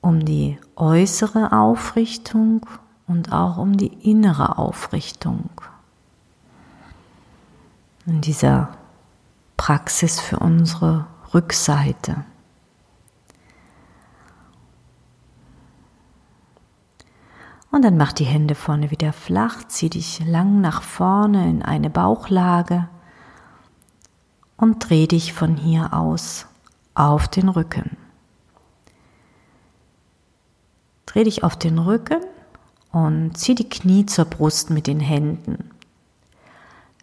um 0.00 0.24
die 0.24 0.58
äußere 0.76 1.52
Aufrichtung 1.52 2.66
und 3.06 3.30
auch 3.32 3.58
um 3.58 3.76
die 3.76 3.92
innere 4.10 4.56
Aufrichtung. 4.56 5.50
In 8.06 8.22
dieser 8.22 8.70
Praxis 9.58 10.20
für 10.20 10.38
unsere 10.38 11.06
Rückseite. 11.34 12.24
Und 17.70 17.82
dann 17.84 17.98
mach 17.98 18.14
die 18.14 18.24
Hände 18.24 18.54
vorne 18.54 18.90
wieder 18.90 19.12
flach, 19.12 19.68
zieh 19.68 19.90
dich 19.90 20.24
lang 20.24 20.62
nach 20.62 20.80
vorne 20.80 21.46
in 21.50 21.62
eine 21.62 21.90
Bauchlage 21.90 22.88
und 24.56 24.88
dreh 24.88 25.06
dich 25.06 25.34
von 25.34 25.58
hier 25.58 25.92
aus 25.92 26.46
auf 26.94 27.28
den 27.28 27.50
Rücken. 27.50 27.98
Dreh 31.14 31.22
dich 31.22 31.44
auf 31.44 31.54
den 31.54 31.78
Rücken 31.78 32.18
und 32.90 33.38
zieh 33.38 33.54
die 33.54 33.68
Knie 33.68 34.04
zur 34.04 34.24
Brust 34.24 34.70
mit 34.70 34.88
den 34.88 34.98
Händen. 34.98 35.70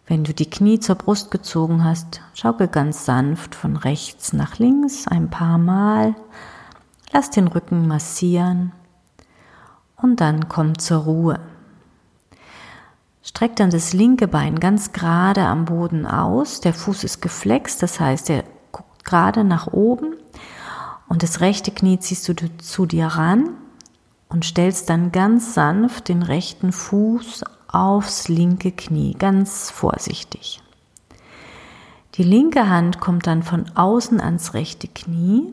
Wenn 0.06 0.22
du 0.22 0.34
die 0.34 0.50
Knie 0.50 0.80
zur 0.80 0.96
Brust 0.96 1.30
gezogen 1.30 1.82
hast, 1.82 2.20
schaukel 2.34 2.68
ganz 2.68 3.06
sanft 3.06 3.54
von 3.54 3.74
rechts 3.74 4.34
nach 4.34 4.58
links 4.58 5.08
ein 5.08 5.30
paar 5.30 5.56
Mal. 5.56 6.14
Lass 7.10 7.30
den 7.30 7.48
Rücken 7.48 7.88
massieren 7.88 8.72
und 9.96 10.20
dann 10.20 10.46
komm 10.46 10.78
zur 10.78 11.04
Ruhe. 11.04 11.40
Streck 13.22 13.56
dann 13.56 13.70
das 13.70 13.94
linke 13.94 14.28
Bein 14.28 14.60
ganz 14.60 14.92
gerade 14.92 15.46
am 15.46 15.64
Boden 15.64 16.04
aus. 16.04 16.60
Der 16.60 16.74
Fuß 16.74 17.04
ist 17.04 17.22
geflext, 17.22 17.82
das 17.82 17.98
heißt, 17.98 18.28
er 18.28 18.44
guckt 18.72 19.06
gerade 19.06 19.42
nach 19.42 19.68
oben. 19.68 20.16
Und 21.08 21.22
das 21.22 21.40
rechte 21.40 21.70
Knie 21.70 21.98
ziehst 21.98 22.28
du 22.28 22.34
zu 22.58 22.84
dir 22.84 23.06
ran 23.06 23.56
und 24.32 24.44
stellst 24.44 24.88
dann 24.88 25.12
ganz 25.12 25.54
sanft 25.54 26.08
den 26.08 26.22
rechten 26.22 26.72
Fuß 26.72 27.44
aufs 27.68 28.28
linke 28.28 28.72
Knie, 28.72 29.14
ganz 29.18 29.70
vorsichtig. 29.70 30.62
Die 32.14 32.22
linke 32.22 32.68
Hand 32.68 33.00
kommt 33.00 33.26
dann 33.26 33.42
von 33.42 33.70
außen 33.74 34.20
ans 34.20 34.54
rechte 34.54 34.88
Knie 34.88 35.44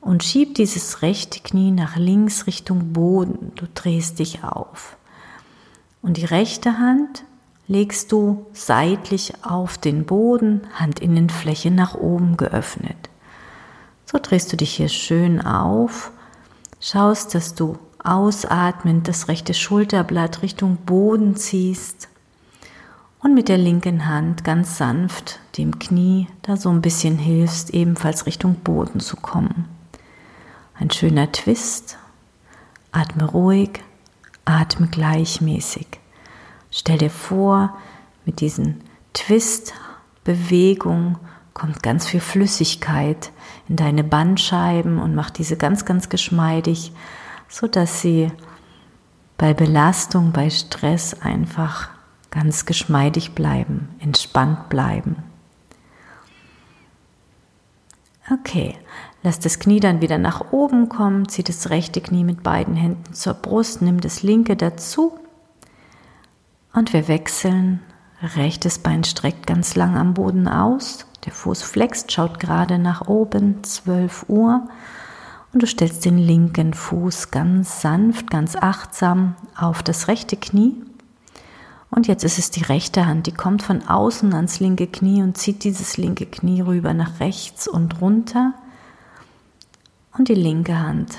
und 0.00 0.22
schieb 0.22 0.54
dieses 0.54 1.02
rechte 1.02 1.40
Knie 1.40 1.70
nach 1.70 1.96
links 1.96 2.46
Richtung 2.46 2.92
Boden. 2.92 3.52
Du 3.56 3.66
drehst 3.72 4.18
dich 4.18 4.44
auf. 4.44 4.96
Und 6.02 6.16
die 6.16 6.24
rechte 6.24 6.78
Hand 6.78 7.24
legst 7.66 8.12
du 8.12 8.46
seitlich 8.52 9.32
auf 9.44 9.78
den 9.78 10.04
Boden, 10.04 10.62
Handinnenfläche 10.78 11.70
nach 11.70 11.94
oben 11.94 12.36
geöffnet. 12.36 13.08
So 14.04 14.18
drehst 14.20 14.52
du 14.52 14.56
dich 14.56 14.74
hier 14.74 14.88
schön 14.88 15.40
auf, 15.40 16.12
schaust, 16.80 17.34
dass 17.34 17.54
du 17.54 17.78
ausatmend 18.04 19.08
das 19.08 19.26
rechte 19.28 19.54
Schulterblatt 19.54 20.42
Richtung 20.42 20.76
Boden 20.76 21.34
ziehst 21.36 22.08
und 23.20 23.34
mit 23.34 23.48
der 23.48 23.58
linken 23.58 24.06
Hand 24.06 24.44
ganz 24.44 24.76
sanft 24.76 25.40
dem 25.56 25.78
Knie 25.78 26.28
da 26.42 26.58
so 26.58 26.68
ein 26.68 26.82
bisschen 26.82 27.16
hilfst, 27.16 27.70
ebenfalls 27.70 28.26
Richtung 28.26 28.56
Boden 28.56 29.00
zu 29.00 29.16
kommen. 29.16 29.64
Ein 30.74 30.90
schöner 30.90 31.32
Twist. 31.32 31.96
Atme 32.92 33.24
ruhig, 33.24 33.80
atme 34.44 34.86
gleichmäßig. 34.86 35.86
Stell 36.70 36.98
dir 36.98 37.10
vor, 37.10 37.76
mit 38.24 38.40
diesen 38.40 38.82
Twist-Bewegungen 39.14 41.16
kommt 41.54 41.82
ganz 41.82 42.06
viel 42.06 42.20
Flüssigkeit 42.20 43.32
in 43.68 43.76
deine 43.76 44.04
Bandscheiben 44.04 44.98
und 44.98 45.14
macht 45.14 45.38
diese 45.38 45.56
ganz, 45.56 45.84
ganz 45.84 46.08
geschmeidig, 46.08 46.92
so 47.48 47.66
dass 47.66 48.00
sie 48.00 48.30
bei 49.36 49.54
Belastung, 49.54 50.32
bei 50.32 50.50
Stress 50.50 51.14
einfach 51.20 51.90
ganz 52.30 52.66
geschmeidig 52.66 53.34
bleiben, 53.34 53.88
entspannt 54.00 54.68
bleiben. 54.68 55.16
Okay, 58.32 58.74
lass 59.22 59.38
das 59.38 59.58
Knie 59.58 59.80
dann 59.80 60.00
wieder 60.00 60.18
nach 60.18 60.52
oben 60.52 60.88
kommen, 60.88 61.28
zieh 61.28 61.42
das 61.42 61.68
rechte 61.70 62.00
Knie 62.00 62.24
mit 62.24 62.42
beiden 62.42 62.74
Händen 62.74 63.12
zur 63.12 63.34
Brust, 63.34 63.82
nimm 63.82 64.00
das 64.00 64.22
linke 64.22 64.56
dazu 64.56 65.18
und 66.72 66.92
wir 66.92 67.08
wechseln. 67.08 67.80
Rechtes 68.36 68.78
Bein 68.78 69.04
streckt 69.04 69.46
ganz 69.46 69.74
lang 69.74 69.96
am 69.96 70.14
Boden 70.14 70.48
aus, 70.48 71.06
der 71.26 71.32
Fuß 71.32 71.62
flext, 71.62 72.12
schaut 72.12 72.40
gerade 72.40 72.78
nach 72.78 73.06
oben, 73.06 73.62
12 73.62 74.24
Uhr 74.28 74.68
und 75.54 75.62
du 75.62 75.66
stellst 75.68 76.04
den 76.04 76.18
linken 76.18 76.74
Fuß 76.74 77.30
ganz 77.30 77.80
sanft, 77.80 78.28
ganz 78.28 78.56
achtsam 78.56 79.36
auf 79.56 79.84
das 79.84 80.08
rechte 80.08 80.36
Knie 80.36 80.74
Und 81.90 82.08
jetzt 82.08 82.24
ist 82.24 82.40
es 82.40 82.50
die 82.50 82.64
rechte 82.64 83.06
Hand, 83.06 83.28
die 83.28 83.32
kommt 83.32 83.62
von 83.62 83.86
außen 83.86 84.34
ans 84.34 84.58
linke 84.58 84.88
Knie 84.88 85.22
und 85.22 85.38
zieht 85.38 85.62
dieses 85.62 85.96
linke 85.96 86.26
Knie 86.26 86.60
rüber 86.60 86.92
nach 86.92 87.20
rechts 87.20 87.68
und 87.68 88.00
runter. 88.00 88.52
Und 90.18 90.28
die 90.28 90.34
linke 90.34 90.76
Hand. 90.76 91.18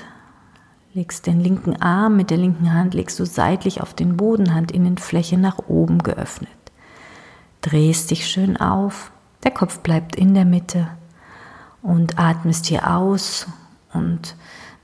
Legst 0.92 1.26
den 1.26 1.40
linken 1.40 1.80
Arm 1.80 2.16
mit 2.16 2.28
der 2.28 2.36
linken 2.36 2.72
Hand, 2.72 2.92
legst 2.92 3.18
du 3.18 3.24
seitlich 3.24 3.80
auf 3.80 3.94
den 3.94 4.18
Boden, 4.18 4.52
Handinnenfläche 4.54 5.38
nach 5.38 5.60
oben 5.66 6.02
geöffnet. 6.02 6.50
Drehst 7.62 8.10
dich 8.10 8.26
schön 8.26 8.58
auf, 8.58 9.12
der 9.44 9.50
Kopf 9.50 9.78
bleibt 9.78 10.14
in 10.14 10.34
der 10.34 10.44
Mitte 10.44 10.88
und 11.82 12.18
atmest 12.18 12.66
hier 12.66 12.90
aus 12.94 13.46
und 13.96 14.36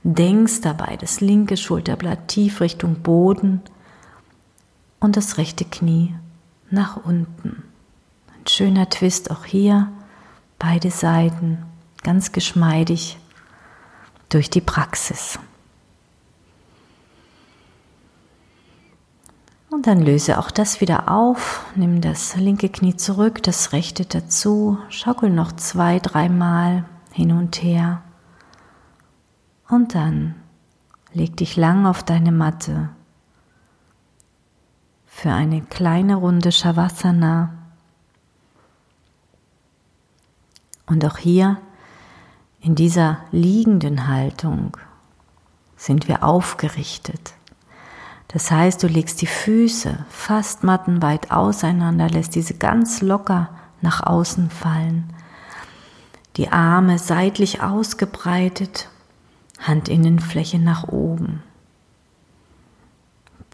denkst 0.03 0.61
dabei 0.61 0.97
das 0.97 1.21
linke 1.21 1.55
Schulterblatt 1.57 2.27
tief 2.27 2.59
Richtung 2.59 3.01
Boden 3.01 3.61
und 4.99 5.15
das 5.15 5.37
rechte 5.37 5.65
Knie 5.65 6.15
nach 6.69 6.97
unten. 6.97 7.63
Ein 8.37 8.47
schöner 8.47 8.89
Twist 8.89 9.31
auch 9.31 9.45
hier, 9.45 9.89
beide 10.59 10.91
Seiten, 10.91 11.59
ganz 12.03 12.31
geschmeidig 12.31 13.17
durch 14.29 14.49
die 14.49 14.61
Praxis. 14.61 15.39
Und 19.69 19.87
dann 19.87 20.01
löse 20.01 20.37
auch 20.37 20.51
das 20.51 20.81
wieder 20.81 21.09
auf, 21.09 21.65
nimm 21.75 21.99
das 21.99 22.35
linke 22.35 22.69
Knie 22.69 22.95
zurück, 22.95 23.41
das 23.41 23.73
rechte 23.73 24.05
dazu, 24.05 24.77
schaukel 24.89 25.31
noch 25.31 25.51
zwei, 25.53 25.99
dreimal 25.99 26.85
hin 27.11 27.31
und 27.31 27.63
her. 27.63 28.03
Und 29.73 29.95
dann 29.95 30.35
leg 31.13 31.35
dich 31.35 31.55
lang 31.55 31.87
auf 31.87 32.03
deine 32.03 32.31
Matte 32.31 32.89
für 35.07 35.31
eine 35.31 35.63
kleine 35.63 36.15
Runde 36.15 36.51
Shavasana. 36.51 37.55
Und 40.85 41.03
auch 41.03 41.17
hier 41.17 41.57
in 42.61 42.75
dieser 42.75 43.21
liegenden 43.31 44.07
Haltung 44.07 44.77
sind 45.75 46.07
wir 46.07 46.23
aufgerichtet. 46.23 47.33
Das 48.27 48.51
heißt, 48.51 48.83
du 48.83 48.85
legst 48.85 49.23
die 49.23 49.27
Füße 49.27 50.05
fast 50.07 50.63
mattenweit 50.63 51.31
auseinander, 51.31 52.11
lässt 52.11 52.35
diese 52.35 52.53
ganz 52.53 53.01
locker 53.01 53.49
nach 53.81 54.05
außen 54.05 54.51
fallen. 54.51 55.11
Die 56.37 56.49
Arme 56.49 56.99
seitlich 56.99 57.63
ausgebreitet, 57.63 58.89
Handinnenfläche 59.59 60.59
nach 60.59 60.87
oben. 60.87 61.43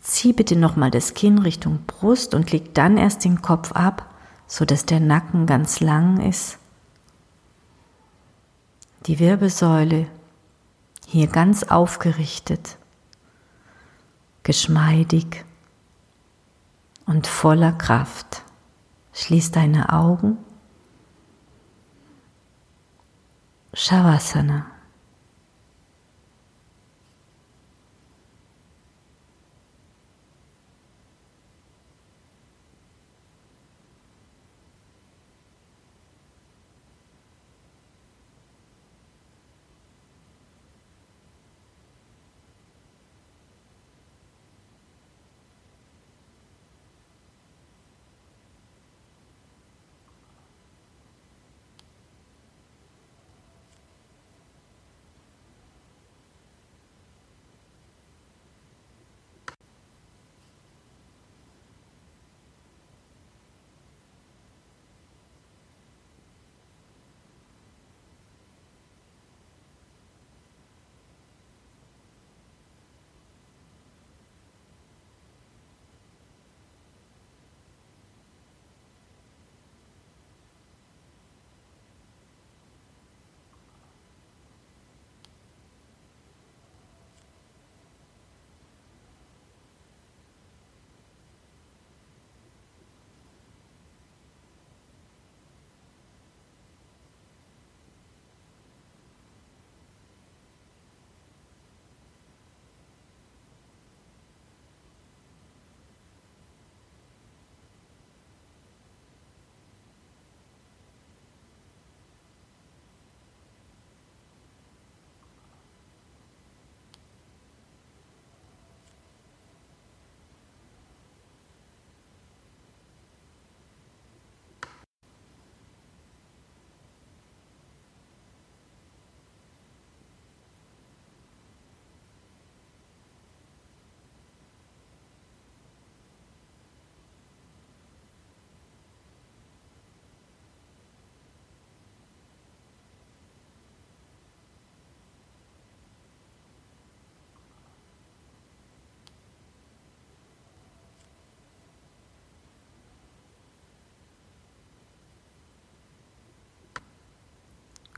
Zieh 0.02 0.34
bitte 0.34 0.56
nochmal 0.56 0.92
das 0.92 1.14
Kinn 1.14 1.40
Richtung 1.40 1.86
Brust 1.86 2.34
und 2.34 2.52
leg 2.52 2.74
dann 2.74 2.98
erst 2.98 3.26
den 3.26 3.42
Kopf 3.42 3.74
ab, 3.74 4.10
sodass 4.48 4.86
der 4.86 5.00
Nacken 5.00 5.46
ganz 5.46 5.82
lang 5.82 6.20
ist. 6.28 6.58
Die 9.06 9.20
Wirbelsäule 9.20 10.08
hier 11.06 11.28
ganz 11.28 11.64
aufgerichtet, 11.64 12.78
geschmeidig 14.44 15.44
und 17.06 17.28
voller 17.28 17.72
Kraft. 17.72 18.44
Schließ 19.14 19.52
deine 19.52 19.92
Augen. 19.92 20.38
Shavasana. 23.74 24.66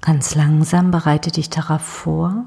Ganz 0.02 0.34
langsam 0.34 0.90
bereite 0.90 1.32
dich 1.32 1.52
darauf 1.52 1.82
vor, 1.82 2.46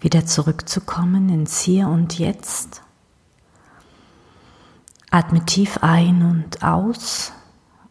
wieder 0.00 0.26
zurückzukommen 0.26 1.30
ins 1.30 1.60
Hier 1.60 1.88
und 1.88 2.18
Jetzt. 2.18 2.82
Atme 5.10 5.44
tief 5.46 5.78
ein 5.82 6.22
und 6.22 6.62
aus 6.62 7.32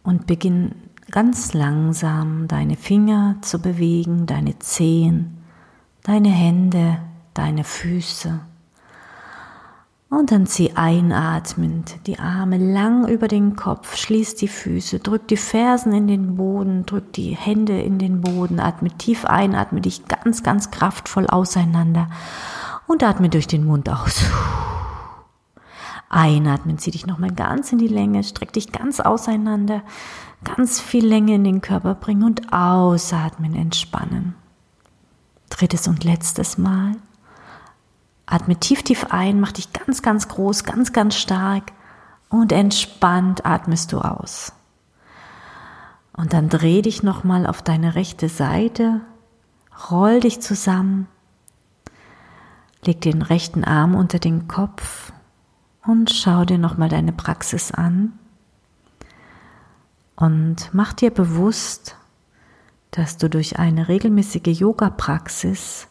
und 0.03 0.27
beginn 0.27 0.75
ganz 1.09 1.53
langsam 1.53 2.47
deine 2.47 2.77
Finger 2.77 3.37
zu 3.41 3.59
bewegen, 3.59 4.27
deine 4.27 4.59
Zehen, 4.59 5.43
deine 6.03 6.29
Hände, 6.29 6.99
deine 7.33 7.63
Füße. 7.63 8.39
Und 10.11 10.29
dann 10.33 10.45
zieh 10.45 10.73
einatmend 10.75 12.05
die 12.05 12.19
Arme 12.19 12.57
lang 12.57 13.07
über 13.07 13.29
den 13.29 13.55
Kopf, 13.55 13.95
schließ 13.95 14.35
die 14.35 14.49
Füße, 14.49 14.99
drück 14.99 15.25
die 15.29 15.37
Fersen 15.37 15.93
in 15.93 16.05
den 16.05 16.35
Boden, 16.35 16.85
drück 16.85 17.13
die 17.13 17.33
Hände 17.33 17.81
in 17.81 17.97
den 17.97 18.19
Boden, 18.19 18.59
atme 18.59 18.89
tief 18.89 19.23
ein, 19.23 19.55
atme 19.55 19.79
dich 19.79 20.09
ganz, 20.09 20.43
ganz 20.43 20.69
kraftvoll 20.69 21.27
auseinander 21.27 22.09
und 22.87 23.03
atme 23.03 23.29
durch 23.29 23.47
den 23.47 23.63
Mund 23.63 23.87
aus. 23.87 24.25
Einatmen, 26.09 26.77
zieh 26.77 26.91
dich 26.91 27.07
nochmal 27.07 27.31
ganz 27.31 27.71
in 27.71 27.77
die 27.77 27.87
Länge, 27.87 28.25
streck 28.25 28.51
dich 28.51 28.73
ganz 28.73 28.99
auseinander, 28.99 29.81
ganz 30.43 30.81
viel 30.81 31.07
Länge 31.07 31.35
in 31.35 31.45
den 31.45 31.61
Körper 31.61 31.95
bringen 31.95 32.23
und 32.23 32.51
ausatmen, 32.51 33.55
entspannen. 33.55 34.35
Drittes 35.49 35.87
und 35.87 36.03
letztes 36.03 36.57
Mal. 36.57 36.97
Atme 38.31 38.55
tief, 38.55 38.81
tief 38.81 39.07
ein, 39.09 39.41
mach 39.41 39.51
dich 39.51 39.73
ganz, 39.73 40.01
ganz 40.01 40.29
groß, 40.29 40.63
ganz, 40.63 40.93
ganz 40.93 41.15
stark 41.15 41.73
Und 42.29 42.53
entspannt 42.53 43.45
atmest 43.45 43.91
du 43.91 43.99
aus. 43.99 44.53
Und 46.13 46.31
dann 46.31 46.47
dreh 46.47 46.81
dich 46.81 47.03
nochmal 47.03 47.45
auf 47.45 47.61
deine 47.61 47.95
rechte 47.95 48.29
Seite, 48.29 49.01
roll 49.89 50.21
dich 50.21 50.39
zusammen, 50.41 51.07
leg 52.85 53.01
den 53.01 53.21
rechten 53.21 53.65
Arm 53.65 53.95
unter 53.95 54.17
den 54.17 54.47
Kopf 54.47 55.11
und 55.85 56.09
schau 56.09 56.45
dir 56.45 56.57
nochmal 56.57 56.89
deine 56.89 57.11
Praxis 57.11 57.71
an 57.71 58.13
und 60.15 60.69
mach 60.71 60.93
dir 60.93 61.11
bewusst, 61.11 61.97
dass 62.91 63.17
du 63.17 63.29
durch 63.29 63.59
eine 63.59 63.87
regelmäßige 63.87 64.59
Yoga-Praxis 64.59 65.87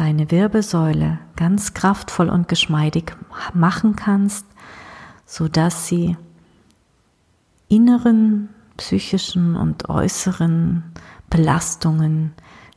deine 0.00 0.30
Wirbelsäule 0.30 1.18
ganz 1.36 1.74
kraftvoll 1.74 2.30
und 2.30 2.48
geschmeidig 2.48 3.14
machen 3.52 3.96
kannst, 3.96 4.46
so 5.26 5.46
dass 5.46 5.88
sie 5.88 6.16
inneren 7.68 8.48
psychischen 8.78 9.56
und 9.56 9.90
äußeren 9.90 10.84
Belastungen 11.28 12.32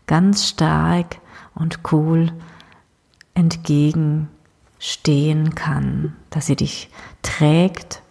ganz 0.06 0.50
stark 0.50 1.22
und 1.56 1.80
cool 1.94 2.34
entgegenstehen 3.36 5.56
kann, 5.56 6.18
dass 6.30 6.48
sie 6.48 6.58
dich 6.58 6.90
trägt 7.22 8.02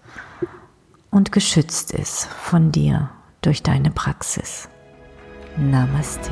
und 1.11 1.33
geschützt 1.33 1.93
ist 1.93 2.25
von 2.25 2.73
dir 2.73 3.11
durch 3.43 3.63
deine 3.63 3.91
Praxis. 3.91 4.71
Namaste. 5.59 6.31